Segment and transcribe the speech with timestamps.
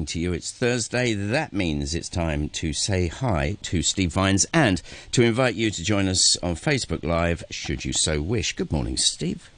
[0.00, 0.32] morning to you.
[0.32, 1.12] It's Thursday.
[1.12, 4.80] That means it's time to say hi to Steve Vines and
[5.12, 8.56] to invite you to join us on Facebook Live, should you so wish.
[8.56, 9.50] Good morning, Steve.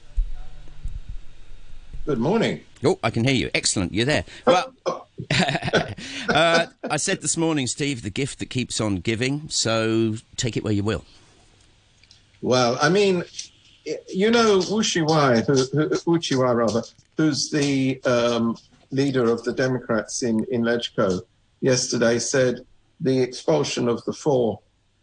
[2.06, 2.62] Good morning.
[2.82, 3.50] Oh, I can hear you.
[3.54, 3.94] Excellent.
[3.94, 4.24] You're there.
[4.44, 5.06] Well,
[6.28, 9.48] uh, I said this morning, Steve, the gift that keeps on giving.
[9.48, 11.04] So take it where you will.
[12.40, 13.22] Well, I mean,
[14.08, 15.54] you know Wu Chi-wai, who,
[16.04, 16.82] who, rather,
[17.16, 18.56] who's the um,
[18.92, 21.22] leader of the Democrats in, in LegCo,
[21.60, 22.60] yesterday said
[23.00, 24.60] the expulsion of the four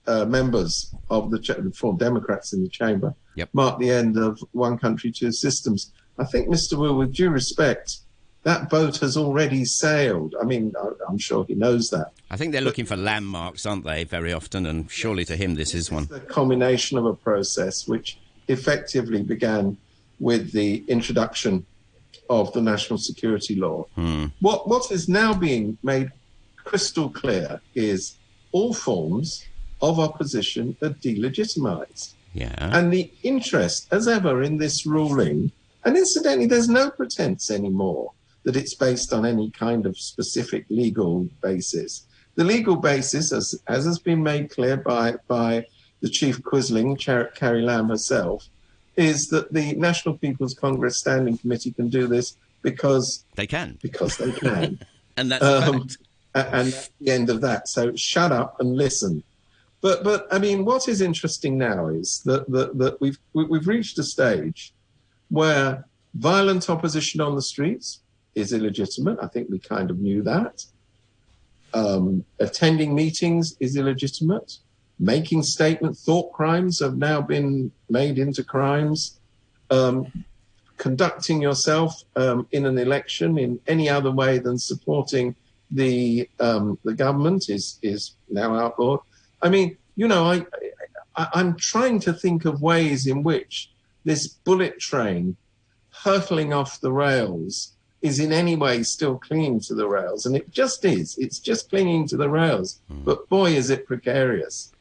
[0.07, 3.49] uh, members of the, the, four Democrats in the chamber yep.
[3.53, 5.91] marked the end of one country, two systems.
[6.17, 6.77] I think, Mr.
[6.77, 7.97] Wu, with due respect,
[8.43, 10.35] that boat has already sailed.
[10.41, 10.73] I mean,
[11.07, 12.11] I'm sure he knows that.
[12.31, 14.65] I think they're looking for landmarks, aren't they, very often?
[14.65, 16.05] And surely to him, this is one.
[16.05, 19.77] The culmination of a process which effectively began
[20.19, 21.65] with the introduction
[22.29, 23.85] of the national security law.
[23.95, 24.25] Hmm.
[24.39, 26.11] What what is now being made
[26.63, 28.15] crystal clear is
[28.51, 29.45] all forms
[29.81, 32.13] of opposition are delegitimized.
[32.33, 32.53] Yeah.
[32.59, 35.51] And the interest, as ever, in this ruling,
[35.83, 38.11] and incidentally, there's no pretense anymore
[38.43, 42.05] that it's based on any kind of specific legal basis.
[42.35, 45.65] The legal basis, as, as has been made clear by, by
[46.01, 46.97] the chief quisling,
[47.35, 48.47] Carrie Lam herself,
[48.99, 53.79] is that the National People's Congress Standing Committee can do this because they can.
[53.81, 54.79] Because they can.
[55.17, 55.87] and that's um,
[56.35, 57.69] and that's the end of that.
[57.69, 59.23] So shut up and listen.
[59.81, 63.97] But but I mean, what is interesting now is that that, that we've we've reached
[63.99, 64.73] a stage
[65.29, 68.01] where violent opposition on the streets
[68.35, 69.17] is illegitimate.
[69.21, 70.65] I think we kind of knew that.
[71.73, 74.57] Um, attending meetings is illegitimate
[74.99, 79.19] making statement thought crimes have now been made into crimes.
[79.71, 80.11] Um,
[80.77, 85.35] conducting yourself um, in an election in any other way than supporting
[85.69, 89.01] the um, the government is is now outlawed.
[89.41, 90.45] I mean, you know, I,
[91.15, 93.69] I I'm trying to think of ways in which
[94.03, 95.35] this bullet train
[95.91, 100.49] hurtling off the rails is in any way still clinging to the rails, and it
[100.49, 101.17] just is.
[101.17, 102.79] It's just clinging to the rails.
[102.91, 103.03] Mm.
[103.03, 104.71] But boy, is it precarious.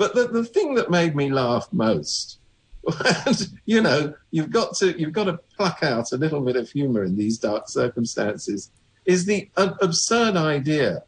[0.00, 2.38] But the, the thing that made me laugh most,
[3.26, 6.70] and, you know, you've got to you've got to pluck out a little bit of
[6.70, 8.70] humour in these dark circumstances,
[9.04, 11.02] is the uh, absurd idea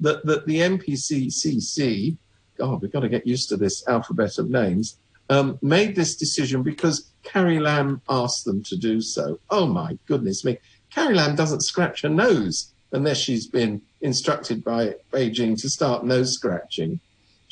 [0.00, 2.16] that that the NPCSC,
[2.58, 4.98] God, we've got to get used to this alphabet of names,
[5.30, 9.38] um, made this decision because Carrie Lam asked them to do so.
[9.50, 10.58] Oh my goodness me,
[10.90, 16.32] Carrie Lam doesn't scratch her nose unless she's been instructed by Beijing to start nose
[16.32, 16.98] scratching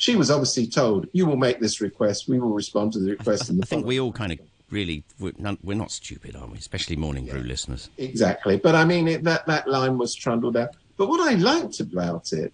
[0.01, 2.27] she was obviously told, "You will make this request.
[2.27, 4.39] We will respond to the request." In the I think we all kind of
[4.71, 6.57] really we're not, we're not, stupid, are we?
[6.57, 7.87] Especially Morning yeah, Brew listeners.
[7.99, 10.69] Exactly, but I mean it, that that line was trundled out.
[10.97, 12.51] But what I liked about it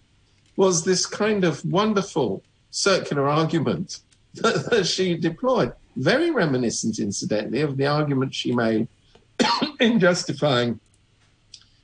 [0.57, 4.01] was this kind of wonderful circular argument
[4.33, 8.89] that, that she deployed, very reminiscent, incidentally, of the argument she made
[9.79, 10.81] in justifying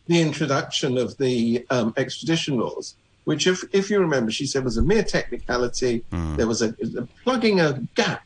[0.08, 2.96] the introduction of the um, extradition laws
[3.26, 6.04] which, if, if you remember, she said was a mere technicality.
[6.12, 6.38] Mm.
[6.38, 8.24] There was a, a, plugging a gap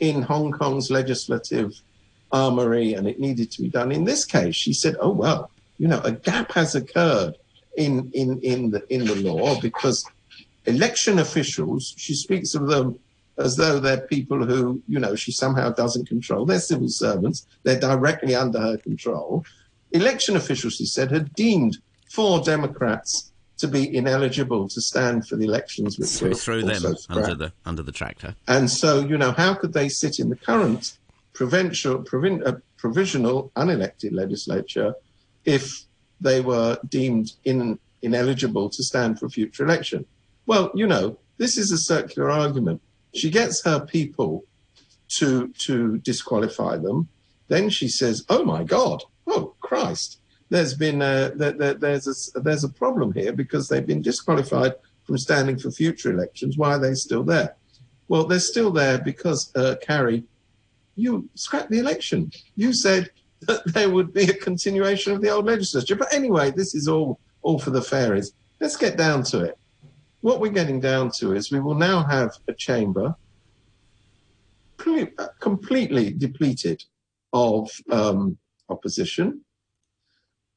[0.00, 1.80] in Hong Kong's legislative
[2.32, 3.92] armory, and it needed to be done.
[3.92, 7.36] In this case, she said, "Oh well, you know, a gap has occurred
[7.76, 10.04] in in in the in the law because
[10.66, 12.98] election officials." She speaks of them
[13.38, 16.46] as though they're people who, you know, she somehow doesn't control.
[16.46, 17.46] They're civil servants.
[17.64, 19.44] They're directly under her control.
[19.92, 25.44] Election officials, she said, had deemed four Democrats to be ineligible to stand for the
[25.44, 28.34] elections, which so throw them under the under the tractor.
[28.46, 30.98] And so, you know, how could they sit in the current
[31.32, 34.94] provincial, provin, uh, provisional, unelected legislature
[35.44, 35.84] if
[36.20, 40.04] they were deemed in, ineligible to stand for a future election?
[40.46, 42.82] Well, you know, this is a circular argument.
[43.14, 44.44] She gets her people
[45.08, 47.08] to to disqualify them.
[47.48, 49.02] Then she says, "Oh my God!
[49.26, 50.18] Oh Christ!
[50.48, 54.74] There's been a, there, there's a, there's a problem here because they've been disqualified
[55.04, 56.56] from standing for future elections.
[56.56, 57.56] Why are they still there?
[58.08, 60.24] Well, they're still there because uh, Carrie,
[60.94, 62.30] you scrapped the election.
[62.54, 63.10] You said
[63.42, 65.96] that there would be a continuation of the old legislature.
[65.96, 68.32] But anyway, this is all all for the fairies.
[68.60, 69.58] Let's get down to it.
[70.20, 73.14] What we're getting down to is we will now have a chamber
[75.40, 76.82] completely depleted
[77.32, 78.36] of um,
[78.68, 79.40] opposition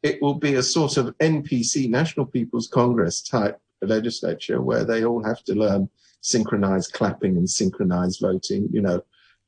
[0.03, 5.23] it will be a sort of NPC, National People's Congress type legislature where they all
[5.23, 5.89] have to learn
[6.21, 8.69] synchronized clapping and synchronized voting.
[8.71, 9.01] You know,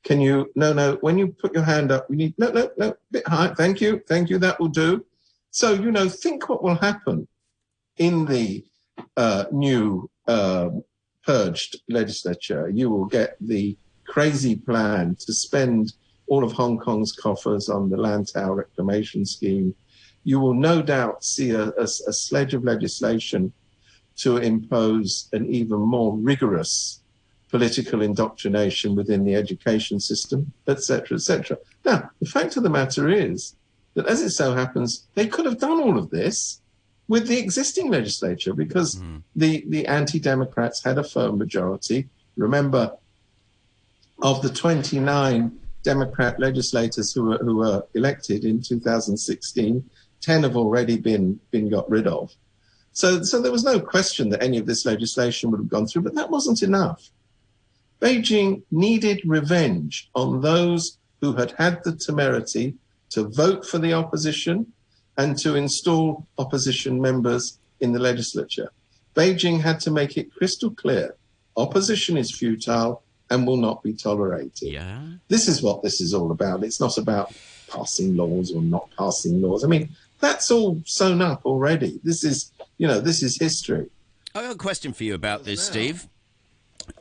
[0.04, 2.94] can you, no, no, when you put your hand up, we need, no, no, no,
[3.10, 3.54] bit high.
[3.54, 4.02] Thank you.
[4.08, 4.38] Thank you.
[4.38, 5.04] That will do.
[5.50, 7.28] So, you know, think what will happen
[7.98, 8.64] in the
[9.16, 10.70] uh, new uh,
[11.24, 13.76] purged legislature, you will get the
[14.06, 15.92] crazy plan to spend
[16.26, 19.74] all of Hong Kong's coffers on the Lantau reclamation scheme.
[20.24, 23.52] You will no doubt see a, a, a sledge of legislation
[24.16, 27.00] to impose an even more rigorous
[27.50, 31.58] political indoctrination within the education system, etc., etc.
[31.84, 33.54] Now, the fact of the matter is
[33.94, 36.60] that, as it so happens, they could have done all of this
[37.08, 39.22] with the existing legislature because mm.
[39.36, 42.08] the, the anti Democrats had a firm majority.
[42.36, 42.96] Remember,
[44.22, 45.52] of the 29
[45.82, 49.84] Democrat legislators who were, who were elected in 2016,
[50.22, 52.34] 10 have already been, been got rid of.
[52.92, 56.02] So, so there was no question that any of this legislation would have gone through,
[56.02, 57.10] but that wasn't enough.
[58.00, 62.74] Beijing needed revenge on those who had had the temerity
[63.10, 64.66] to vote for the opposition
[65.16, 68.72] and to install opposition members in the legislature.
[69.14, 71.14] Beijing had to make it crystal clear
[71.56, 74.62] opposition is futile and will not be tolerated.
[74.62, 75.02] Yeah.
[75.28, 76.64] This is what this is all about.
[76.64, 77.32] It's not about
[77.68, 79.64] passing laws or not passing laws.
[79.64, 79.88] I mean,
[80.22, 82.00] that's all sewn up already.
[82.02, 83.90] This is, you know, this is history.
[84.34, 86.08] I've got a question for you about this, Steve.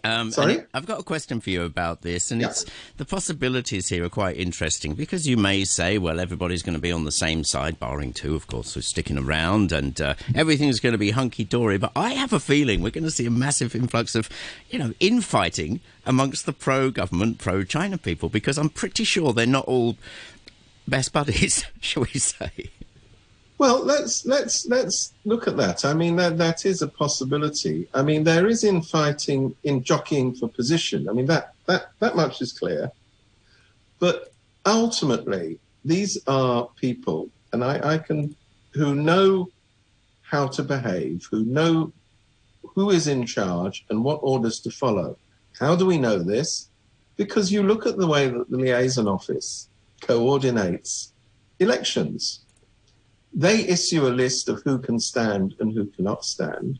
[0.03, 2.47] Um, Sorry, I've got a question for you about this, and yeah.
[2.47, 2.65] it's
[2.97, 6.91] the possibilities here are quite interesting because you may say, well, everybody's going to be
[6.91, 10.93] on the same side, barring two, of course, who's sticking around, and uh, everything's going
[10.93, 11.77] to be hunky dory.
[11.77, 14.29] But I have a feeling we're going to see a massive influx of,
[14.69, 19.97] you know, infighting amongst the pro-government, pro-China people because I'm pretty sure they're not all
[20.87, 22.71] best buddies, shall we say?
[23.61, 25.85] Well, let's let's let's look at that.
[25.85, 27.87] I mean, that that is a possibility.
[27.93, 31.07] I mean, there is infighting in jockeying for position.
[31.07, 32.91] I mean, that that that much is clear.
[33.99, 34.33] But
[34.65, 38.35] ultimately, these are people, and I, I can
[38.71, 39.51] who know
[40.23, 41.93] how to behave, who know
[42.73, 45.19] who is in charge and what orders to follow.
[45.59, 46.67] How do we know this?
[47.15, 49.67] Because you look at the way that the liaison office
[50.01, 51.13] coordinates
[51.59, 52.39] elections
[53.33, 56.79] they issue a list of who can stand and who cannot stand,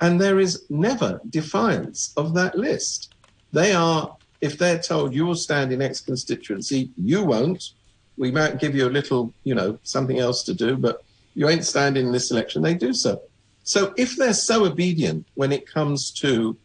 [0.00, 3.12] and there is never defiance of that list.
[3.52, 7.72] They are, if they're told you will stand in X constituency, you won't.
[8.16, 11.04] We might give you a little, you know, something else to do, but
[11.34, 12.62] you ain't standing in this election.
[12.62, 13.20] They do so.
[13.64, 16.56] So if they're so obedient when it comes to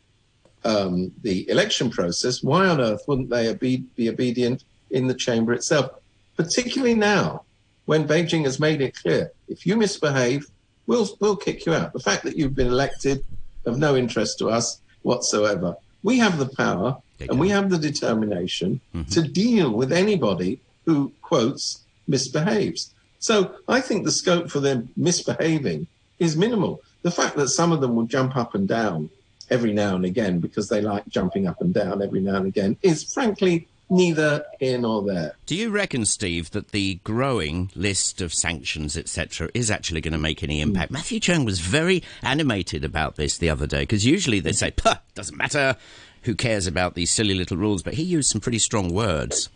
[0.63, 5.91] um, the election process, why on earth wouldn't they be obedient in the chamber itself?
[6.37, 7.43] Particularly now
[7.85, 10.47] when Beijing has made it clear if you misbehave,
[10.87, 11.93] we'll we'll kick you out.
[11.93, 13.23] The fact that you've been elected
[13.65, 15.75] of no interest to us whatsoever.
[16.01, 19.09] We have the power and we have the determination mm-hmm.
[19.11, 22.93] to deal with anybody who quotes misbehaves.
[23.19, 25.87] So I think the scope for them misbehaving
[26.19, 26.81] is minimal.
[27.03, 29.09] The fact that some of them will jump up and down
[29.49, 32.77] every now and again because they like jumping up and down every now and again
[32.81, 35.35] is frankly neither here nor there.
[35.45, 40.17] Do you reckon, Steve, that the growing list of sanctions, etc., is actually going to
[40.17, 40.91] make any impact?
[40.91, 40.95] Mm.
[40.95, 44.99] Matthew Cheung was very animated about this the other day because usually they say, "Puh,
[45.15, 45.77] doesn't matter,
[46.23, 49.49] who cares about these silly little rules?" But he used some pretty strong words.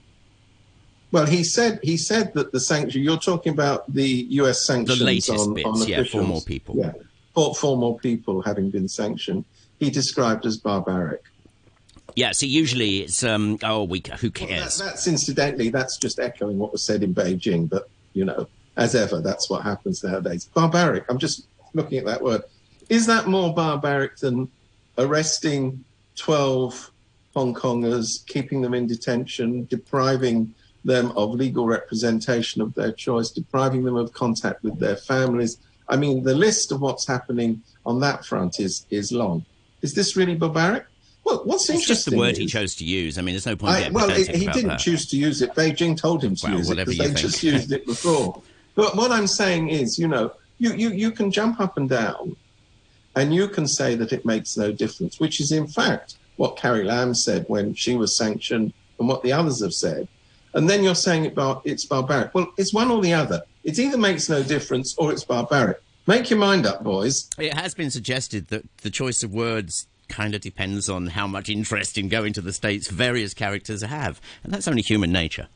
[1.11, 4.65] Well, he said he said that the sanction you're talking about the U.S.
[4.65, 6.93] sanctions the latest on, bits, on yeah, four more people, yeah,
[7.33, 9.45] four, four more people having been sanctioned.
[9.79, 11.23] He described as barbaric.
[12.17, 14.49] Yeah, so usually it's um, oh, we who cares?
[14.49, 18.47] Well, that, that's incidentally that's just echoing what was said in Beijing, but you know,
[18.75, 20.45] as ever, that's what happens nowadays.
[20.45, 21.05] Barbaric.
[21.09, 21.45] I'm just
[21.75, 22.41] looking at that word.
[22.89, 24.49] Is that more barbaric than
[24.97, 26.89] arresting twelve
[27.35, 33.83] Hong Kongers, keeping them in detention, depriving them of legal representation of their choice, depriving
[33.83, 35.59] them of contact with their families?
[35.87, 39.45] I mean, the list of what's happening on that front is is long.
[39.83, 40.87] Is this really barbaric?
[41.27, 43.17] Well, what's it's interesting just the word is, he chose to use.
[43.17, 43.75] I mean, there's no point.
[43.75, 44.79] I, well, it, he didn't that.
[44.79, 45.53] choose to use it.
[45.55, 47.17] Beijing told him to well, use it because they think.
[47.17, 48.41] just used it before.
[48.75, 52.37] But what I'm saying is, you know, you, you, you can jump up and down,
[53.17, 56.85] and you can say that it makes no difference, which is in fact what Carrie
[56.85, 60.07] Lam said when she was sanctioned, and what the others have said.
[60.53, 62.33] And then you're saying it bar- it's barbaric.
[62.33, 63.41] Well, it's one or the other.
[63.65, 65.81] It either makes no difference or it's barbaric.
[66.07, 67.29] Make your mind up, boys.
[67.37, 71.49] It has been suggested that the choice of words kind of depends on how much
[71.49, 74.21] interest in going to the States various characters have.
[74.43, 75.47] And that's only human nature.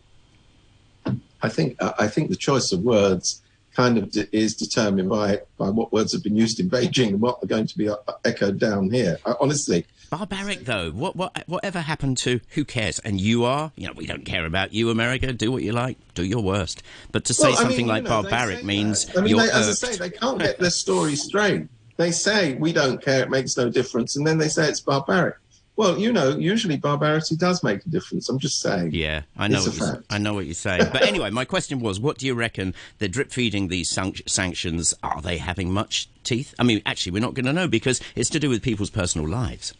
[1.41, 3.41] I think, I think the choice of words
[3.75, 7.21] kind of de- is determined by by what words have been used in Beijing and
[7.21, 9.17] what are going to be uh, echoed down here.
[9.25, 10.91] I, honestly, barbaric though.
[10.91, 12.99] What what whatever happened to who cares?
[12.99, 15.31] And you are, you know, we don't care about you, America.
[15.33, 15.97] Do what you like.
[16.13, 16.83] Do your worst.
[17.11, 19.09] But to say Well, I something mean, like know, barbaric means.
[19.15, 21.67] I mean, they, as I say, they can't get their story straight.
[21.97, 25.35] They say we don't care; it makes no difference, and then they say it's barbaric.
[25.77, 28.29] Well, you know, usually barbarity does make a difference.
[28.29, 28.91] I'm just saying.
[28.93, 29.61] Yeah, I know.
[29.63, 30.03] What you're, fact.
[30.09, 30.89] I know what you're saying.
[30.91, 32.73] But anyway, my question was, what do you reckon?
[32.99, 34.93] They're drip feeding these sanc- sanctions.
[35.01, 36.53] Are they having much teeth?
[36.59, 39.27] I mean, actually, we're not going to know because it's to do with people's personal
[39.27, 39.73] lives.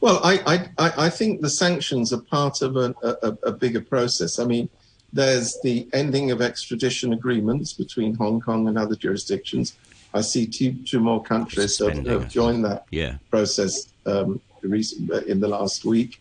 [0.00, 3.80] Well, I, I, I I think the sanctions are part of a, a, a bigger
[3.80, 4.38] process.
[4.38, 4.68] I mean,
[5.12, 9.74] there's the ending of extradition agreements between Hong Kong and other jurisdictions.
[10.14, 13.16] I see two, two more countries have, have joined that Yeah.
[13.30, 16.18] process um, recent, in the last week.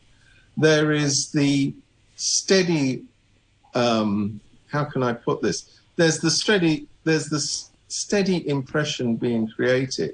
[0.57, 1.73] There is the
[2.15, 3.03] steady.
[3.73, 5.79] Um, how can I put this?
[5.95, 6.87] There's the steady.
[7.03, 10.11] There's this steady impression being created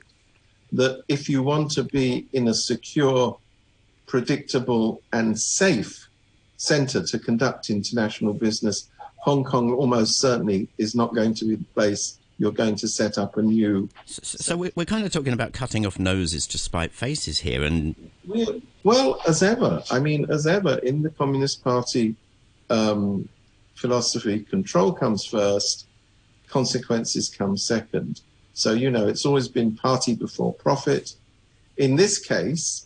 [0.71, 3.37] that if you want to be in a secure,
[4.05, 6.07] predictable, and safe
[6.57, 8.89] centre to conduct international business,
[9.21, 13.17] Hong Kong almost certainly is not going to be the place you're going to set
[13.17, 16.57] up a new So, so we're, we're kind of talking about cutting off noses to
[16.57, 21.63] spite faces here, and Well- Well, as ever, I mean, as ever, in the Communist
[21.63, 22.15] Party
[22.69, 23.29] um,
[23.75, 25.87] philosophy, control comes first,
[26.49, 28.21] consequences come second.
[28.53, 31.15] So, you know, it's always been party before profit.
[31.77, 32.85] In this case,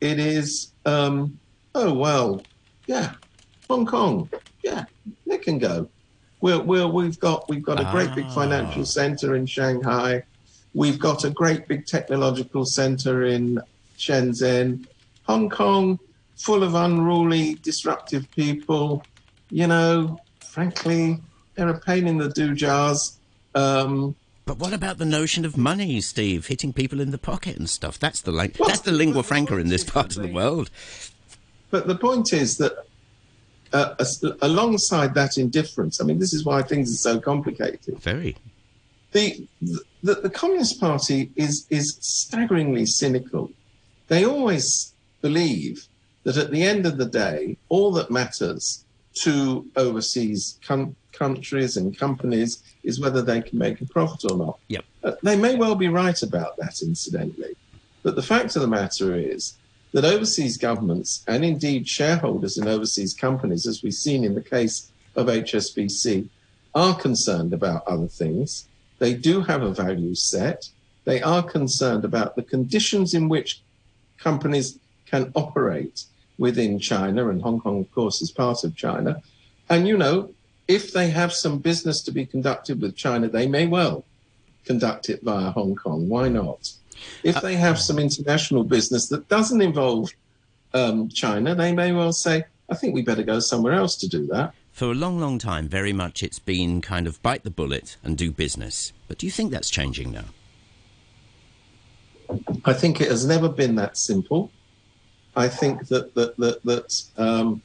[0.00, 1.38] it is, um,
[1.74, 2.42] oh, well,
[2.86, 3.14] yeah,
[3.68, 4.28] Hong Kong,
[4.62, 4.84] yeah,
[5.26, 5.88] they can go.
[6.40, 8.34] We're, we're, we've got we've got a great big Ah.
[8.34, 10.22] financial center in Shanghai.
[10.74, 13.60] We've got a great big technological center in
[13.98, 14.86] Shenzhen.
[15.24, 15.98] Hong Kong,
[16.36, 19.02] full of unruly, disruptive people.
[19.50, 21.18] You know, frankly,
[21.54, 23.18] they're a pain in the do jars.
[23.54, 24.14] Um,
[24.44, 27.98] but what about the notion of money, Steve, hitting people in the pocket and stuff?
[27.98, 30.70] That's the lang- Well, that's the lingua franca in this part of the- world.
[31.70, 32.86] But the point is that
[33.72, 33.94] uh,
[34.42, 37.98] alongside that indifference, I mean, this is why things are so complicated.
[38.00, 38.36] Very.
[39.12, 39.46] The,
[40.02, 43.50] the, the Communist Party is, is staggeringly cynical.
[44.08, 45.86] They always believe
[46.24, 48.84] that at the end of the day, all that matters
[49.22, 54.58] to overseas com- countries and companies is whether they can make a profit or not.
[54.68, 54.84] Yep.
[55.02, 57.56] Uh, they may well be right about that, incidentally.
[58.02, 59.54] But the fact of the matter is
[59.92, 64.90] that overseas governments and indeed shareholders in overseas companies, as we've seen in the case
[65.16, 66.28] of HSBC,
[66.74, 68.68] are concerned about other things.
[68.98, 70.68] They do have a value set.
[71.04, 73.62] They are concerned about the conditions in which
[74.18, 76.04] companies can operate
[76.36, 79.22] within China, and Hong Kong, of course, is part of China.
[79.68, 80.30] And, you know,
[80.68, 84.04] if they have some business to be conducted with China, they may well
[84.64, 86.08] conduct it via Hong Kong.
[86.08, 86.72] Why not?
[87.22, 90.10] If they have some international business that doesn't involve
[90.74, 94.26] um, China, they may well say, I think we better go somewhere else to do
[94.28, 94.54] that.
[94.72, 98.16] For a long, long time, very much it's been kind of bite the bullet and
[98.16, 98.92] do business.
[99.08, 100.26] But do you think that's changing now?
[102.64, 104.52] I think it has never been that simple.
[105.34, 107.62] I think that that that, that um,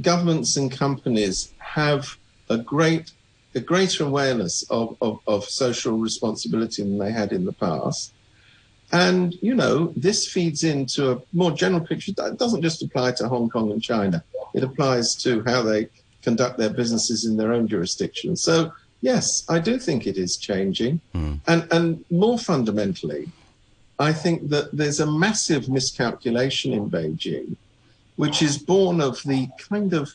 [0.00, 2.16] governments and companies have
[2.48, 3.12] a great
[3.54, 8.14] a greater awareness of, of, of social responsibility than they had in the past.
[8.92, 13.28] And, you know, this feeds into a more general picture that doesn't just apply to
[13.28, 14.22] Hong Kong and China.
[14.54, 15.88] It applies to how they
[16.22, 18.36] conduct their businesses in their own jurisdiction.
[18.36, 21.00] So, yes, I do think it is changing.
[21.14, 21.34] Hmm.
[21.46, 23.30] And, and more fundamentally,
[23.98, 27.56] I think that there's a massive miscalculation in Beijing,
[28.16, 30.14] which is born of the kind of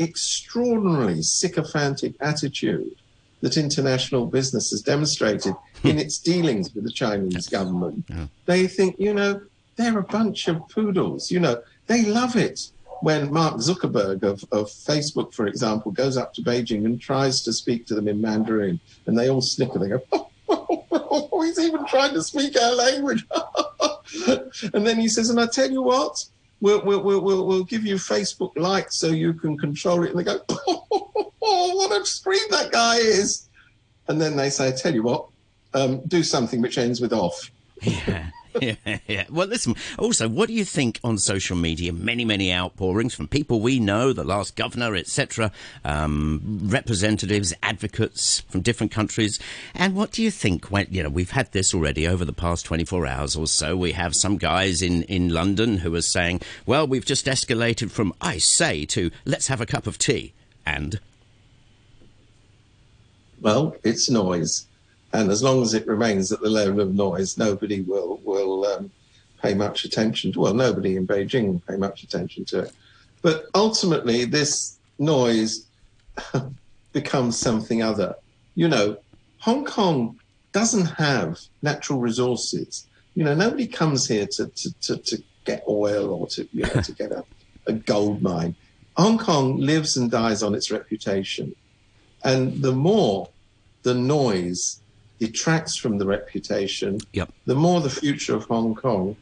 [0.00, 2.96] extraordinarily sycophantic attitude
[3.44, 5.88] that international business has demonstrated hmm.
[5.88, 8.02] in its dealings with the Chinese government.
[8.08, 8.26] Yeah.
[8.46, 9.42] They think, you know,
[9.76, 11.30] they're a bunch of poodles.
[11.30, 12.70] You know, they love it
[13.02, 17.52] when Mark Zuckerberg of, of Facebook, for example, goes up to Beijing and tries to
[17.52, 19.78] speak to them in Mandarin, and they all snicker.
[19.78, 20.00] They go,
[20.48, 23.26] oh, he's even trying to speak our language.
[24.72, 26.24] and then he says, and I tell you what,
[26.62, 30.10] we'll, we'll, we'll, we'll, we'll give you Facebook Lite so you can control it.
[30.10, 31.03] And they go, oh,
[31.44, 33.48] oh, what a scream that guy is.
[34.08, 35.28] And then they say, I tell you what,
[35.72, 37.50] um, do something which ends with off.
[37.82, 38.30] Yeah.
[38.60, 39.24] Yeah, yeah.
[39.30, 39.74] Well, listen.
[39.98, 41.92] Also, what do you think on social media?
[41.92, 45.50] Many, many outpourings from people we know, the last governor, etc.,
[45.84, 49.40] um, representatives, advocates from different countries.
[49.74, 50.70] And what do you think?
[50.70, 53.76] When you know we've had this already over the past twenty four hours or so.
[53.76, 58.14] We have some guys in in London who are saying, "Well, we've just escalated from
[58.20, 60.32] I say to let's have a cup of tea,"
[60.64, 61.00] and
[63.44, 64.66] Well, it's noise,
[65.12, 68.90] and as long as it remains at the level of noise, nobody will will um,
[69.42, 70.40] pay much attention to.
[70.40, 72.72] Well, nobody in Beijing will pay much attention to it.
[73.20, 75.66] But ultimately, this noise
[76.94, 78.14] becomes something other.
[78.54, 78.96] You know,
[79.40, 80.18] Hong Kong
[80.52, 82.86] doesn't have natural resources.
[83.14, 86.80] You know, nobody comes here to, to, to, to get oil or to, you know,
[86.80, 87.22] to get a,
[87.66, 88.56] a gold mine.
[88.96, 91.54] Hong Kong lives and dies on its reputation.
[92.24, 93.28] And the more
[93.84, 94.80] the noise
[95.20, 97.32] detracts from the reputation, Yep.
[97.46, 99.16] the more the future of Hong Kong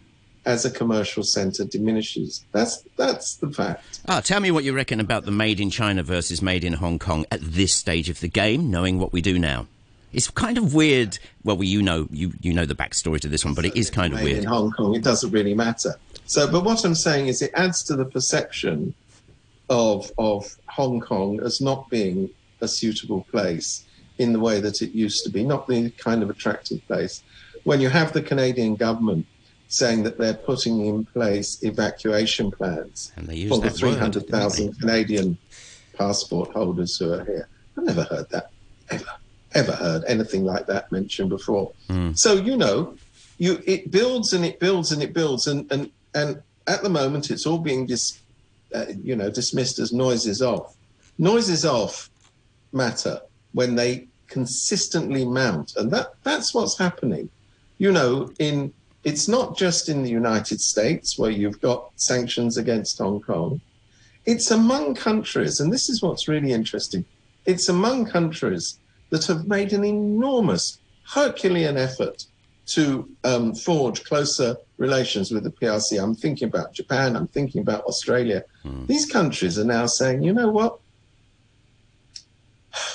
[0.45, 2.45] as a commercial centre diminishes.
[2.53, 4.01] That's that's the fact.
[4.09, 6.99] Ah, tell me what you reckon about the made in China versus made in Hong
[6.99, 9.67] Kong at this stage of the game, knowing what we do now.
[10.13, 11.19] It's kind of weird.
[11.45, 13.89] Well, we, you know, you you know the backstory to this one, but it is
[13.91, 14.39] kind of Made weird.
[14.39, 15.95] in Hong Kong, it doesn't really matter.
[16.27, 18.95] So, but what I'm saying is, it adds to the perception
[19.71, 23.85] of of Hong Kong as not being a suitable place
[24.23, 27.23] in the way that it used to be, not the kind of attractive place.
[27.65, 29.27] When you have the Canadian government
[29.69, 33.13] saying that they're putting in place evacuation plans
[33.49, 35.39] for the that word, didn't 300,000 Canadian
[35.97, 37.49] passport holders who are here.
[37.77, 38.51] I've never heard that,
[38.91, 39.05] ever,
[39.55, 41.73] ever heard anything like that mentioned before.
[42.15, 42.97] So, you know,
[43.39, 45.47] you it builds and it builds and it builds.
[45.47, 48.19] And, and, and at the moment, it's all being dis,
[48.75, 50.77] uh, you know, dismissed as noises off.
[51.19, 52.11] Noises off
[52.73, 53.21] matter
[53.53, 55.77] when they consistently mount.
[55.77, 57.29] And that, that's what's happening.
[57.79, 58.73] You know, in
[59.05, 63.61] it's not just in the United States where you've got sanctions against Hong Kong.
[64.27, 67.05] It's among countries, and this is what's really interesting.
[67.45, 68.79] It's among countries
[69.11, 72.25] that have made an enormous Herculean effort
[72.67, 76.01] to um, forge closer relations with the PRC.
[76.01, 78.45] I'm thinking about Japan, I'm thinking about Australia.
[78.87, 80.79] These countries are now saying, you know what?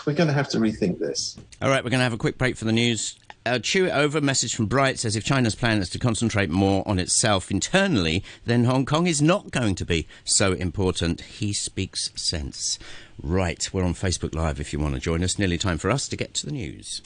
[0.07, 1.37] We're going to have to rethink this.
[1.61, 3.19] All right, we're going to have a quick break for the news.
[3.45, 4.21] Uh, chew it over.
[4.21, 8.63] Message from Bright says if China's plan is to concentrate more on itself internally, then
[8.63, 11.19] Hong Kong is not going to be so important.
[11.19, 12.79] He speaks sense.
[13.21, 15.37] Right, we're on Facebook Live if you want to join us.
[15.37, 17.01] Nearly time for us to get to the news.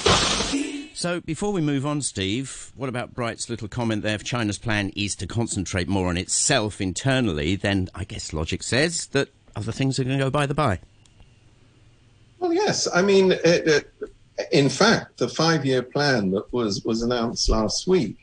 [0.94, 4.14] So, before we move on, Steve, what about Bright's little comment there?
[4.14, 9.08] If China's plan is to concentrate more on itself internally, then I guess logic says
[9.08, 10.82] that other things are going to go by the by.
[12.42, 12.88] Well, yes.
[12.92, 13.94] I mean, it, it,
[14.52, 18.18] in fact, the five-year plan that was was announced last week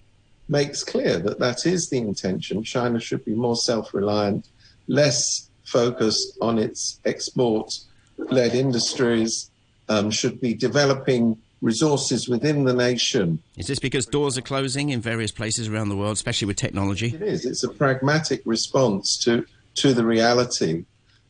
[0.49, 2.65] makes clear that that is the intention.
[2.65, 4.49] China should be more self-reliant,
[4.89, 9.53] less focused on its export-led industries,
[9.89, 13.41] um, should be developing resources within the nation.
[13.57, 17.15] Is this because doors are closing in various places around the world, especially with technology?
[17.15, 17.47] It is.
[17.47, 20.87] It's a pragmatic response to to the reality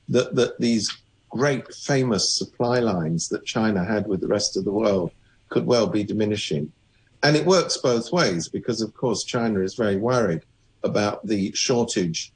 [0.08, 0.90] that that these
[1.30, 5.10] great famous supply lines that China had with the rest of the world
[5.48, 6.72] could well be diminishing.
[7.22, 10.42] And it works both ways because, of course, China is very worried
[10.84, 12.32] about the shortage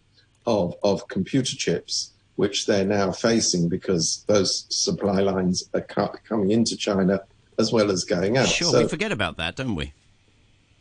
[0.47, 6.51] of, of computer chips, which they're now facing because those supply lines are cu- coming
[6.51, 7.21] into China
[7.59, 8.49] as well as going out.
[8.49, 9.93] Sure, So- we forget about that, don't we?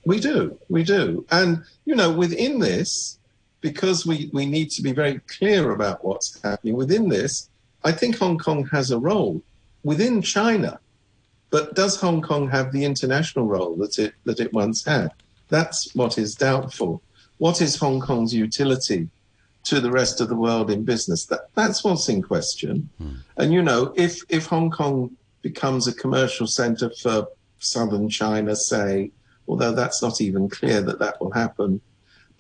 [0.04, 1.24] we do, we do.
[1.30, 3.19] And, you know, within this,
[3.60, 7.50] because we, we need to be very clear about what's happening within this,
[7.84, 9.41] I think Hong Kong has a role
[9.84, 10.80] within China.
[11.50, 15.12] But does Hong Kong have the international role that it that it once had?
[15.50, 17.04] That's what is doubtful.
[17.39, 19.10] What is Hong Kong's utility
[19.65, 21.26] to the rest of the world in business?
[21.26, 22.89] That that's what's in question.
[22.98, 23.15] Hmm.
[23.38, 27.28] And you know, if if Hong Kong becomes a commercial centre for
[27.60, 29.12] southern China, say,
[29.48, 31.82] although that's not even clear that that will happen.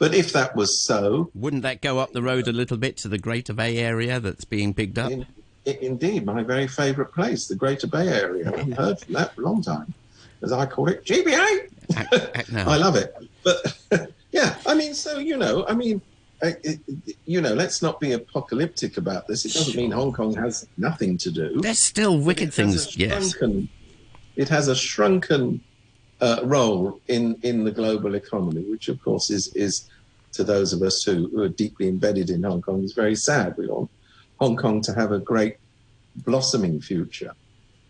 [0.01, 3.07] But if that was so, Wouldn't that go up the road a little bit to
[3.07, 5.11] the Greater Bay Area that's being picked up?
[5.11, 5.27] in,
[5.63, 8.51] indeed, my very favourite place, the Greater Bay Area.
[8.51, 9.93] I haven't heard from that for a long time,
[10.41, 11.69] as I call it, GBA.
[11.95, 12.51] Act, act.
[12.51, 13.15] I love it.
[13.43, 13.77] But
[14.31, 16.01] yeah, I mean, so you know, I mean,
[16.41, 16.79] it,
[17.27, 19.45] you know, let's not be apocalyptic about this.
[19.45, 21.61] It doesn't mean Hong Kong has nothing to do.
[21.61, 23.35] There's still wicked things, a yes.
[23.35, 23.69] shrunken-
[24.35, 25.61] It has a shrunken
[26.21, 29.89] uh, role in, in the global economy, which of course is is
[30.33, 33.57] to those of us who, who are deeply embedded in Hong Kong is very sad.
[33.57, 33.89] We want
[34.39, 35.57] Hong Kong to have a great
[36.15, 37.33] blossoming future,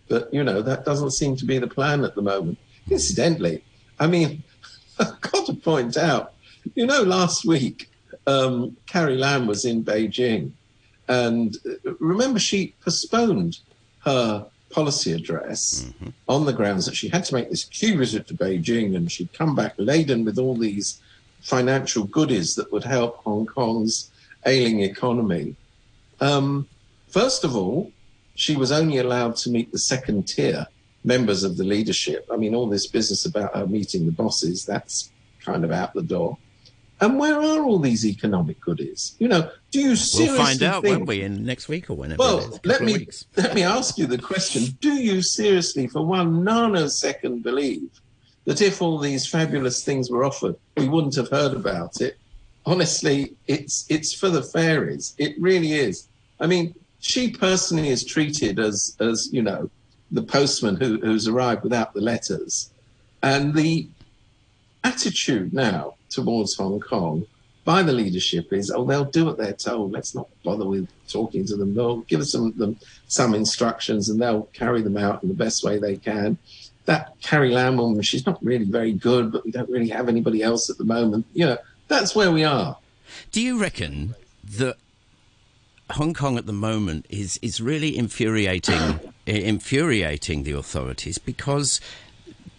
[0.07, 2.57] but you know that doesn't seem to be the plan at the moment.
[2.89, 3.63] Incidentally,
[3.99, 4.43] I mean,
[4.99, 6.33] I've got to point out,
[6.73, 7.89] you know, last week
[8.27, 10.51] um, Carrie Lam was in Beijing,
[11.07, 13.59] and uh, remember she postponed
[14.05, 15.91] her policy address
[16.27, 19.33] on the grounds that she had to make this key visit to Beijing and she'd
[19.33, 21.01] come back laden with all these
[21.41, 24.11] financial goodies that would help Hong Kong's
[24.45, 25.55] ailing economy.
[26.19, 26.67] Um,
[27.09, 27.91] first of all,
[28.35, 30.65] she was only allowed to meet the second tier
[31.03, 32.27] members of the leadership.
[32.31, 35.11] I mean, all this business about her meeting the bosses, that's
[35.43, 36.37] kind of out the door.
[37.01, 39.15] And where are all these economic goodies?
[39.17, 41.95] You know, do you seriously We'll find out, think, won't we, in next week or
[41.95, 46.43] whenever well, let me let me ask you the question: Do you seriously, for one
[46.45, 47.89] nanosecond, believe
[48.45, 52.17] that if all these fabulous things were offered, we wouldn't have heard about it?
[52.67, 55.15] Honestly, it's it's for the fairies.
[55.17, 56.07] It really is.
[56.39, 59.71] I mean, she personally is treated as as you know
[60.11, 62.69] the postman who, who's arrived without the letters,
[63.23, 63.87] and the
[64.83, 67.25] attitude now towards Hong Kong
[67.63, 69.91] by the leadership is, oh, they'll do what they're told.
[69.91, 71.75] Let's not bother with talking to them.
[71.75, 75.63] They'll give us some them some instructions, and they'll carry them out in the best
[75.63, 76.37] way they can.
[76.85, 80.41] That Carrie Lam woman, she's not really very good, but we don't really have anybody
[80.41, 81.25] else at the moment.
[81.33, 82.77] You know, that's where we are.
[83.31, 84.15] Do you reckon
[84.57, 84.77] that
[85.91, 91.79] Hong Kong at the moment is is really infuriating infuriating the authorities because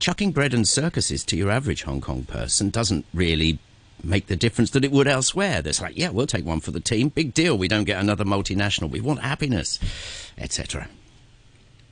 [0.02, 3.60] chucking bread and circuses to your average Hong Kong person doesn't really
[4.02, 5.62] make the difference that it would elsewhere.
[5.62, 7.08] That's like, yeah, we'll take one for the team.
[7.08, 7.56] Big deal.
[7.56, 8.90] We don't get another multinational.
[8.90, 9.78] We want happiness,
[10.36, 10.88] etc.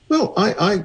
[0.09, 0.85] Well, I, I,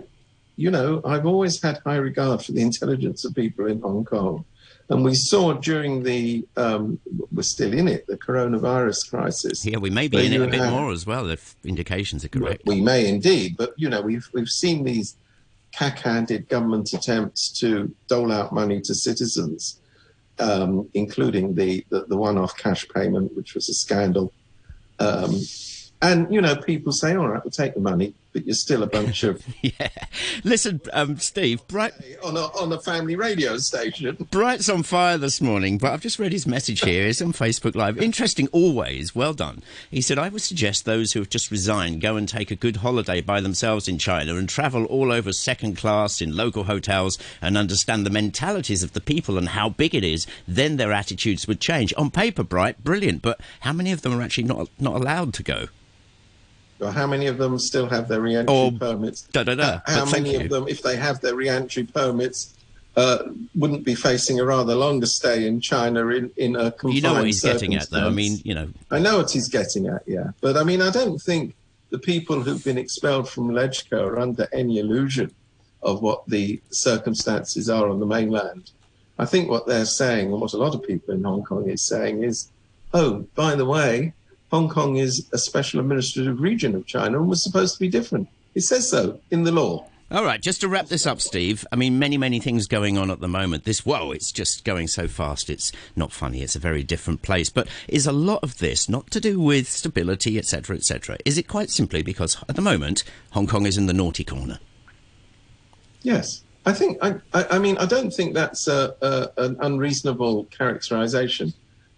[0.55, 4.45] you know, I've always had high regard for the intelligence of people in Hong Kong.
[4.89, 6.99] And we saw during the, um,
[7.33, 9.65] we're still in it, the coronavirus crisis.
[9.65, 12.27] Yeah, we may be in it a bit have- more as well if indications are
[12.29, 12.67] correct.
[12.67, 15.15] We may indeed, but you know, we've we've seen these
[15.75, 19.79] cack-handed government attempts to dole out money to citizens,
[20.39, 24.31] um, including the, the the one-off cash payment, which was a scandal.
[24.99, 25.41] Um,
[26.01, 28.87] and you know, people say, "All right, we'll take the money," but you're still a
[28.87, 29.87] bunch of yeah.
[30.43, 34.27] Listen, um, Steve, Bright, on a on a family radio station.
[34.29, 37.07] Bright's on fire this morning, but I've just read his message here.
[37.07, 37.97] It's on Facebook Live.
[37.97, 39.15] Interesting always.
[39.15, 39.63] Well done.
[39.89, 42.77] He said, I would suggest those who have just resigned go and take a good
[42.77, 47.57] holiday by themselves in China and travel all over second class in local hotels and
[47.57, 50.27] understand the mentalities of the people and how big it is.
[50.45, 51.93] Then their attitudes would change.
[51.95, 55.43] On paper, Bright, brilliant, but how many of them are actually not, not allowed to
[55.43, 55.67] go?
[56.79, 59.21] Well, how many of them still have their re-entry Or permits?
[59.31, 59.79] Da, da, da.
[59.85, 62.53] How thank many of them, if they have their re-entry permits,
[62.97, 63.23] uh,
[63.55, 67.13] wouldn't be facing a rather longer stay in China in, in a confined You know
[67.13, 68.07] what he's getting at, though.
[68.07, 70.31] I mean, you know, I know what he's getting at, yeah.
[70.41, 71.55] But I mean, I don't think
[71.89, 75.33] the people who've been expelled from LegCo are under any illusion
[75.83, 78.71] of what the circumstances are on the mainland.
[79.17, 81.85] I think what they're saying, and what a lot of people in Hong Kong is
[81.85, 82.49] saying, is,
[82.93, 84.13] oh, by the way,
[84.55, 88.29] Hong Kong is a special administrative region of China and was supposed to be different.
[88.53, 89.85] It says so in the law.
[90.09, 91.67] All right, just to wrap this up, Steve.
[91.73, 93.65] I mean, many, many things going on at the moment.
[93.65, 95.49] This, whoa, it's just going so fast.
[95.49, 96.41] It's not funny.
[96.41, 97.49] It's a very different place.
[97.49, 101.17] But is a lot of this not to do with stability, etc., etc.?
[101.25, 104.59] Is it quite simply because at the moment Hong Kong is in the naughty corner?
[106.01, 106.97] Yes, I think.
[107.01, 111.53] I, I, I mean, I don't think that's a, a, an unreasonable characterization.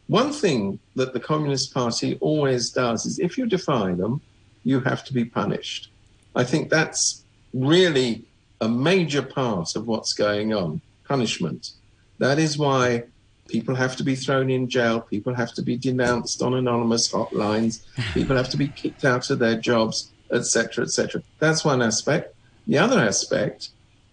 [0.08, 4.22] One thing that the Communist Party always does is, if you defy them,
[4.64, 5.92] you have to be punished.
[6.36, 8.24] I think that's really
[8.62, 10.82] a major part of what's going on.
[11.06, 11.72] Punishment.
[12.20, 13.04] That is why
[13.48, 15.02] people have to be thrown in jail.
[15.02, 17.84] People have to be denounced on anonymous hotlines.
[18.14, 21.22] People have to be kicked out of their jobs, etc., etc.
[21.40, 22.36] That's one aspect.
[22.66, 23.70] The other aspect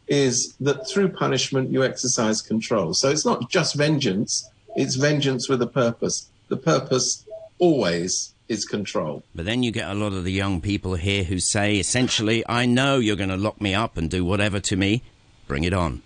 [0.06, 2.94] is that through punishment you exercise control.
[2.94, 6.28] So it's not just vengeance, it's vengeance with a purpose.
[6.48, 7.24] The purpose
[7.58, 9.22] always is control.
[9.34, 12.66] But then you get a lot of the young people here who say, essentially, I
[12.66, 15.02] know you're going to lock me up and do whatever to me.
[15.46, 16.02] Bring it on.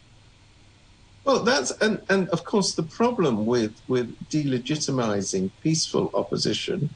[1.24, 6.88] Well, that's and, and of course the problem with with delegitimizing peaceful opposition,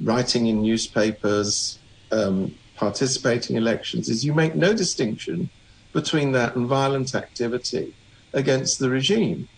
[0.00, 1.80] writing in newspapers,
[2.12, 5.50] um, participating in elections, is you make no distinction
[5.92, 7.96] between that and violent activity
[8.32, 9.48] against the regime.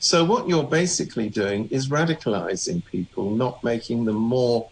[0.00, 4.68] So what you're basically doing is radicalizing people, not making them more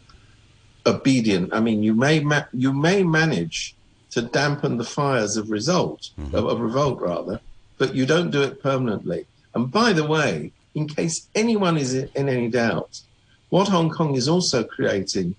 [0.87, 1.53] obedient.
[1.53, 3.75] I mean, you may ma- you may manage
[4.11, 6.35] to dampen the fires of result mm-hmm.
[6.35, 7.41] of, of revolt rather,
[7.77, 9.27] but you don't do it permanently.
[9.55, 13.01] And by the way, in case anyone is in in any doubt,
[13.49, 15.35] what Hong Kong is also creating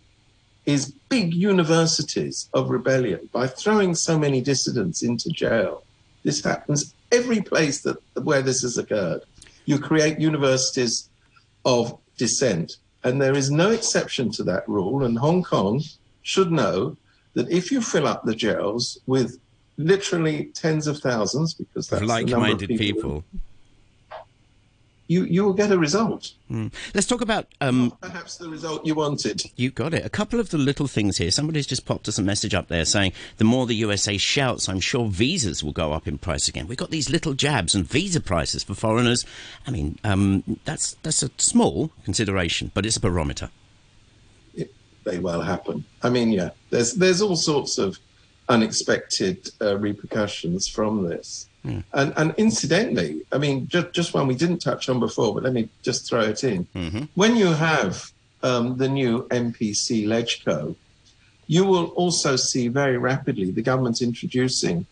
[0.65, 5.83] is big universities of rebellion by throwing so many dissidents into jail.
[6.23, 9.21] This happens every place that where this has occurred.
[9.67, 11.09] You create universities
[11.63, 15.03] of dissent, and there is no exception to that rule.
[15.03, 15.83] And Hong Kong
[16.23, 16.97] should know
[17.35, 19.37] that if you fill up the jails with
[19.77, 23.23] literally tens of thousands, because that's of Like-minded people people.
[25.07, 26.33] You you will get a result.
[26.51, 26.71] Mm.
[26.93, 29.43] Let's talk about um, perhaps the result you wanted.
[29.55, 30.05] You got it.
[30.05, 31.31] A couple of the little things here.
[31.31, 34.79] Somebody's just popped us a message up there saying the more the USA shouts, I'm
[34.79, 36.67] sure visas will go up in price again.
[36.67, 39.25] We've got these little jabs and visa prices for foreigners.
[39.65, 43.49] I mean, um, that's that's a small consideration, but it's a barometer.
[44.53, 44.73] It
[45.05, 45.85] may well happen.
[46.03, 47.97] I mean, yeah, there's there's all sorts of
[48.49, 51.46] unexpected uh, repercussions from this.
[51.65, 51.83] Mm.
[51.93, 55.53] And, and incidentally, I mean, just, just one we didn't touch on before, but let
[55.53, 56.65] me just throw it in.
[56.75, 57.03] Mm-hmm.
[57.15, 58.11] When you have
[58.43, 60.75] um, the new NPC LegCo,
[61.47, 64.85] you will also see very rapidly the government introducing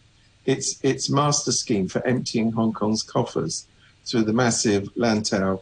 [0.46, 3.68] its its master scheme for emptying Hong Kong's coffers
[4.06, 5.62] through the massive Lantau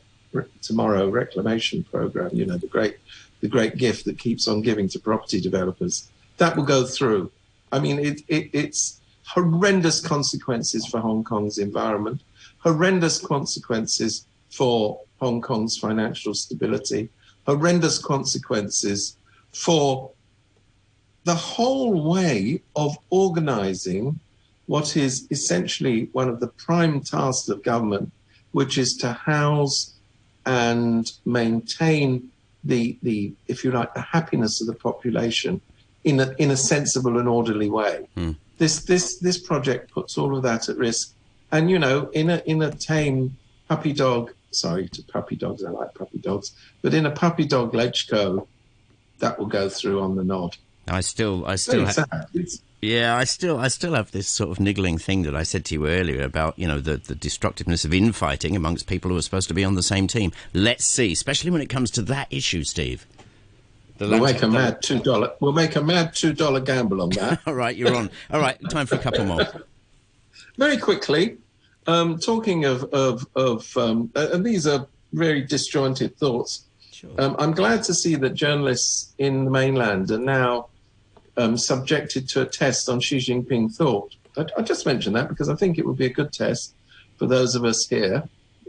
[0.62, 2.32] Tomorrow reclamation program.
[2.34, 2.98] You know the great
[3.42, 6.10] the great gift that keeps on giving to property developers.
[6.38, 7.32] That will go through.
[7.72, 12.22] I mean, it, it, it's horrendous consequences for Hong Kong's environment,
[12.60, 17.10] horrendous consequences for Hong Kong's financial stability,
[17.46, 19.18] horrendous consequences
[19.52, 20.12] for
[21.24, 24.20] the whole way of organizing
[24.66, 28.12] what is essentially one of the prime tasks of government,
[28.52, 29.94] which is to house
[30.46, 32.30] and maintain
[32.64, 35.60] the, the if you like, the happiness of the population
[36.04, 38.08] in a, in a sensible and orderly way.
[38.18, 38.36] Mm.
[38.58, 41.14] This, this, this project puts all of that at risk.
[41.52, 43.38] And, you know, in a, in a tame
[43.68, 47.74] puppy dog, sorry to puppy dogs, I like puppy dogs, but in a puppy dog
[47.74, 48.48] LegCo,
[49.20, 50.58] that will go through on the nod.
[50.88, 52.26] I still, I still, ha-
[52.82, 55.76] yeah, I still, I still have this sort of niggling thing that I said to
[55.76, 59.48] you earlier about, you know, the, the destructiveness of infighting amongst people who are supposed
[59.48, 60.34] to be on the same team.
[60.54, 63.08] Let's see, especially when it comes to that issue, Steve.
[64.10, 65.32] We'll make a mad two dollar.
[65.40, 67.42] We'll make a mad two dollar gamble on that.
[67.46, 68.10] All right, you're on.
[68.32, 69.46] All right, time for a couple more.
[70.58, 71.38] Very quickly,
[71.88, 76.66] um, talking of of of, um, and these are very disjointed thoughts.
[76.92, 77.10] Sure.
[77.20, 80.68] Um, I'm glad to see that journalists in the mainland are now
[81.38, 84.16] um, subjected to a test on Xi Jinping thought.
[84.38, 86.76] I, I, just mentioned that because I think it would be a good test
[87.18, 88.24] for those of us here.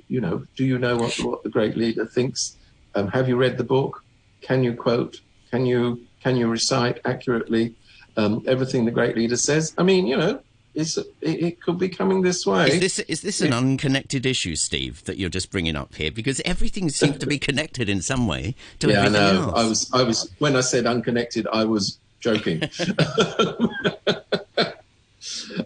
[0.08, 2.56] You know, do you know what, what the great leader thinks?
[2.94, 4.03] Um, have you read the book?
[4.44, 5.20] Can you quote?
[5.50, 7.74] Can you can you recite accurately
[8.16, 9.74] um, everything the great leader says?
[9.78, 10.40] I mean, you know,
[10.74, 12.68] it's, it, it, could be coming this way.
[12.68, 16.10] Is this is this an it, unconnected issue, Steve, that you're just bringing up here?
[16.10, 19.42] Because everything seems to be connected in some way to yeah, everything I know.
[19.42, 19.52] else.
[19.54, 22.62] I was I was when I said unconnected, I was joking.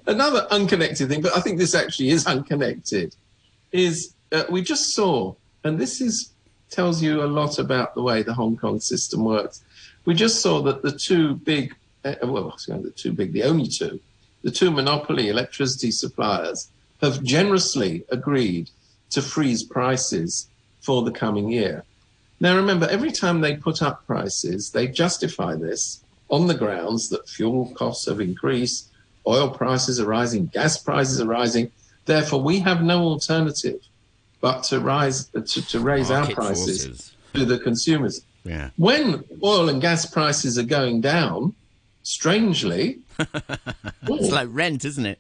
[0.07, 3.15] Another unconnected thing, but I think this actually is unconnected,
[3.73, 6.31] is uh, we just saw, and this is
[6.71, 9.63] tells you a lot about the way the Hong Kong system works.
[10.05, 14.01] We just saw that the two big, uh, well, the two big, the only two,
[14.43, 16.71] the two monopoly electricity suppliers
[17.03, 18.71] have generously agreed
[19.11, 20.49] to freeze prices
[20.81, 21.85] for the coming year.
[22.41, 27.29] Now, remember, every time they put up prices, they justify this on the grounds that
[27.29, 28.89] fuel costs have increased,
[29.27, 31.71] oil prices are rising, gas prices are rising.
[32.05, 33.81] Therefore, we have no alternative
[34.41, 37.13] but to rise to, to raise Market our prices forces.
[37.35, 38.25] to the consumers.
[38.45, 38.71] Yeah.
[38.77, 41.55] When oil and gas prices are going down,
[42.03, 45.19] strangely, it's like rent, isn't it?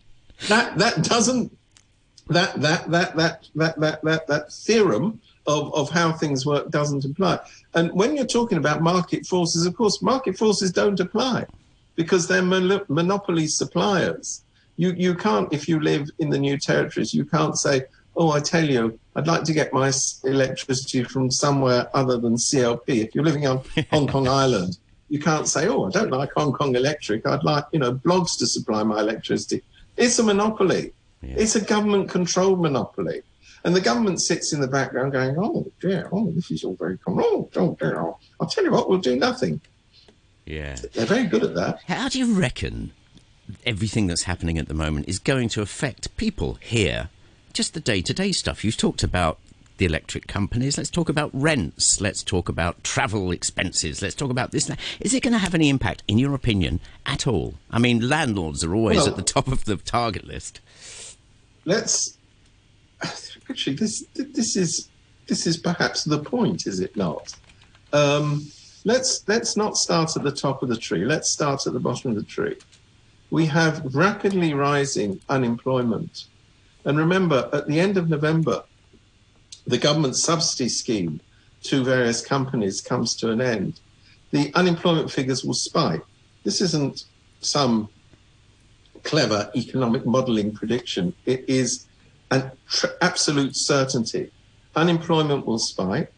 [0.49, 1.57] That that doesn't
[2.29, 7.05] that that that that that that that, that theorem of, of how things work doesn't
[7.05, 7.41] apply.
[7.75, 11.47] And when you're talking about market forces, of course, market forces don't apply
[11.97, 14.43] because they're mon- monopoly suppliers.
[14.77, 17.83] You, you can't, if you live in the new territories, you can't say,
[18.19, 19.91] oh, I tell you, I'd like to get my
[20.25, 22.89] electricity from somewhere other than CLP.
[22.89, 24.77] If you're living on Hong Kong Island,
[25.09, 27.27] you can't say, oh, I don't like Hong Kong Electric.
[27.27, 29.63] I'd like, you know, blogs to supply my electricity.
[29.97, 30.93] It's a monopoly.
[31.23, 31.35] Yeah.
[31.39, 33.23] It's a government controlled monopoly.
[33.65, 36.99] And the government sits in the background going, oh, dear, oh, this is all very
[36.99, 37.25] common.
[37.27, 39.61] Oh, oh, dear, oh, I'll tell you what, we'll do nothing.
[40.45, 40.77] Yeah.
[40.93, 41.81] They're very good at that.
[41.87, 42.93] How do you reckon
[43.65, 47.11] everything that's happening at the moment is going to affect people here?
[47.59, 48.65] Just the day to day stuff.
[48.65, 49.41] You've talked about
[49.79, 50.79] the electric companies.
[50.79, 52.01] Let's talk about rents.
[52.01, 54.01] Let's talk about travel expenses.
[54.01, 54.71] Let's talk about this.
[55.01, 57.55] Is it going to have any impact, in your opinion, at all?
[57.69, 60.61] I mean, landlords are always well, at the top of the target list.
[61.65, 62.17] Let's
[63.51, 64.89] actually, this this is
[65.27, 67.35] this is perhaps the point, is it not?
[67.93, 68.47] Um,
[68.85, 71.05] let's let's not start at the top of the tree.
[71.05, 72.57] Let's start at the bottom of the tree.
[73.31, 76.27] We have rapidly rising unemployment,
[76.85, 78.65] and remember, at the end of November,
[79.67, 81.21] the government subsidy scheme
[81.65, 83.81] to various companies comes to an end.
[84.31, 86.03] The unemployment figures will spike.
[86.45, 87.05] This isn't
[87.41, 87.89] some
[89.03, 91.15] clever economic modelling prediction.
[91.27, 91.87] It is
[92.31, 94.31] an tr- absolute certainty.
[94.77, 96.13] unemployment will spike.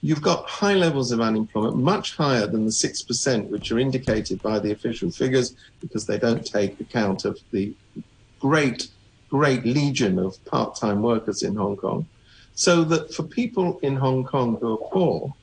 [0.00, 4.58] You've got high levels of unemployment, much higher than the 6%, which are indicated by
[4.58, 7.74] the official figures, because they don't take account of the
[8.40, 8.88] great,
[9.32, 12.06] great legion of part time workers in Hong Kong.
[12.54, 15.34] So that for people in Hong Kong who are poor,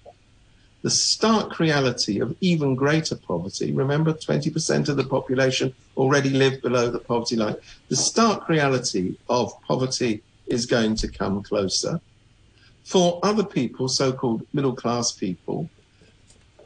[0.84, 3.74] the stark reality of even greater poverty.
[3.74, 7.56] Remember, 20% of the population already live below the poverty line.
[7.90, 12.00] The stark reality of poverty is going to come closer.
[12.84, 15.68] For other people, so called middle class people,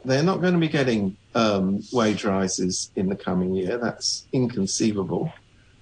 [0.04, 3.78] they're not going to be getting um, wage rises in the coming year.
[3.78, 5.32] That's inconceivable.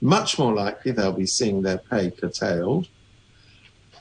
[0.03, 2.89] Much more likely they'll be seeing their pay curtailed.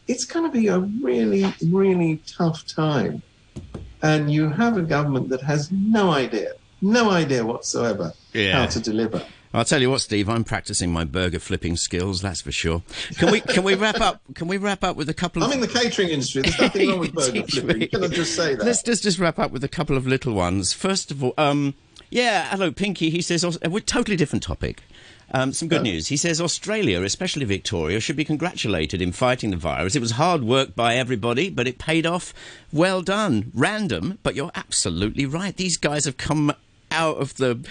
[0.07, 3.23] It's going to be a really, really tough time
[4.01, 8.53] and you have a government that has no idea, no idea whatsoever yeah.
[8.53, 9.23] how to deliver.
[9.53, 10.29] I'll tell you what, Steve.
[10.29, 12.21] I'm practicing my burger flipping skills.
[12.21, 12.83] That's for sure.
[13.17, 14.21] Can we can we wrap up?
[14.33, 15.43] Can we wrap up with a couple?
[15.43, 15.49] of...
[15.49, 16.43] I'm in the catering industry.
[16.43, 17.89] There's nothing wrong with burger flipping.
[17.89, 18.65] Can I just say that?
[18.65, 20.71] Let's just just wrap up with a couple of little ones.
[20.71, 21.73] First of all, um,
[22.09, 23.09] yeah, hello, Pinky.
[23.09, 24.83] He says we're totally different topic.
[25.33, 26.07] Um, some good news.
[26.07, 29.95] He says Australia, especially Victoria, should be congratulated in fighting the virus.
[29.95, 32.33] It was hard work by everybody, but it paid off.
[32.73, 33.51] Well done.
[33.53, 35.55] Random, but you're absolutely right.
[35.55, 36.53] These guys have come
[36.91, 37.65] out of the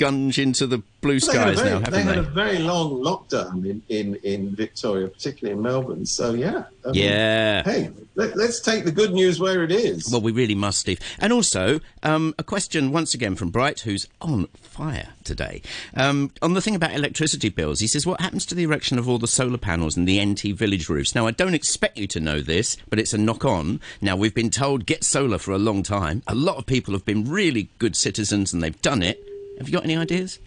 [0.00, 1.98] gunge into the blue skies very, now, haven't they?
[1.98, 6.06] They had a very long lockdown in, in, in Victoria, particularly in Melbourne.
[6.06, 6.64] So, yeah.
[6.86, 7.62] I mean, yeah.
[7.62, 10.10] Hey, let, us take the good news where it is.
[10.10, 11.00] Well, we really must, Steve.
[11.18, 15.60] And also, um, a question once again from Bright, who's on fire today.
[15.94, 19.06] Um, on the thing about electricity bills, he says, What happens to the erection of
[19.06, 21.14] all the solar panels and the NT village roofs?
[21.14, 23.80] Now, I don't expect you to know this, but it's a knock on.
[24.00, 26.22] Now, we've been told get solar for a long time.
[26.26, 29.22] A lot of people have been really good citizens and they've done it.
[29.60, 30.38] Have you got any ideas?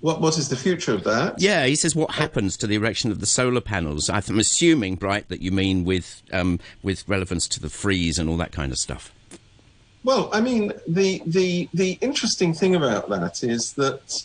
[0.00, 1.40] What what is the future of that?
[1.40, 4.10] Yeah, he says what happens to the erection of the solar panels.
[4.10, 8.36] I'm assuming, Bright, that you mean with um, with relevance to the freeze and all
[8.36, 9.10] that kind of stuff.
[10.04, 14.22] Well, I mean, the the the interesting thing about that is that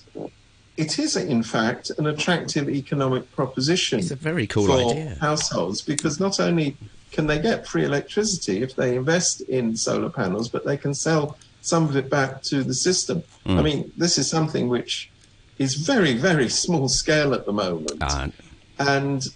[0.76, 4.00] it is, in fact, an attractive economic proposition.
[4.00, 5.16] It's a very cool for idea.
[5.22, 6.76] households because not only
[7.14, 11.38] can they get free electricity if they invest in solar panels, but they can sell
[11.62, 13.24] some of it back to the system.
[13.46, 13.58] Mm.
[13.58, 15.10] I mean, this is something which
[15.58, 18.28] is very, very small scale at the moment uh,
[18.80, 19.28] and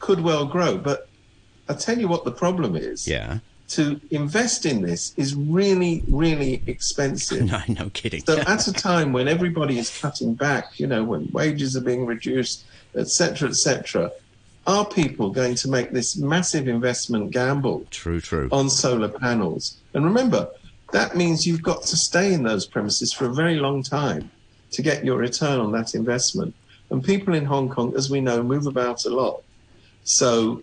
[0.00, 0.76] could well grow.
[0.76, 1.08] But
[1.68, 3.06] I tell you what the problem is.
[3.06, 3.38] Yeah.
[3.72, 7.44] To invest in this is really, really expensive.
[7.50, 8.24] no, no kidding.
[8.24, 12.06] so at a time when everybody is cutting back, you know, when wages are being
[12.06, 14.10] reduced, etc., etc.,
[14.66, 17.86] are people going to make this massive investment gamble?
[17.90, 18.48] True, true.
[18.52, 19.78] On solar panels.
[19.94, 20.48] And remember,
[20.92, 24.30] that means you've got to stay in those premises for a very long time
[24.70, 26.54] to get your return on that investment.
[26.90, 29.42] And people in Hong Kong, as we know, move about a lot.
[30.04, 30.62] So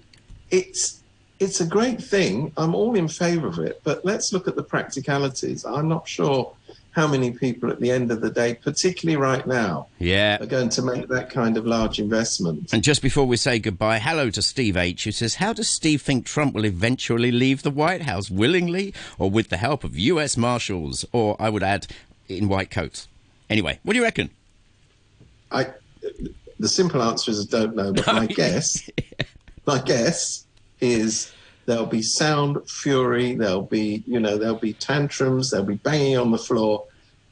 [0.49, 1.01] it's
[1.39, 2.51] it's a great thing.
[2.55, 5.65] I'm all in favour of it, but let's look at the practicalities.
[5.65, 6.54] I'm not sure
[6.95, 10.37] how many people at the end of the day, particularly right now, yeah.
[10.41, 12.71] are going to make that kind of large investment.
[12.71, 16.01] And just before we say goodbye, hello to Steve H, who says, How does Steve
[16.01, 18.31] think Trump will eventually leave the White House?
[18.31, 21.03] Willingly or with the help of US Marshals?
[21.11, 21.87] Or, I would add,
[22.29, 23.09] in white coats?
[23.49, 24.29] Anyway, what do you reckon?
[25.51, 25.67] I,
[26.59, 28.89] the simple answer is I don't know, but my guess,
[29.65, 30.45] my guess
[30.79, 31.33] is
[31.65, 33.35] There'll be sound fury.
[33.35, 35.49] There'll be, you know, there'll be tantrums.
[35.49, 36.85] There'll be banging on the floor.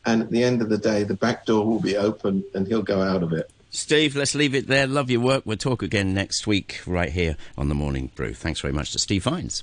[0.06, 2.82] And at the end of the day, the back door will be open and he'll
[2.82, 3.50] go out of it.
[3.70, 4.88] Steve, let's leave it there.
[4.88, 5.44] Love your work.
[5.46, 8.34] We'll talk again next week right here on the Morning Brew.
[8.34, 9.62] Thanks very much to Steve Vines.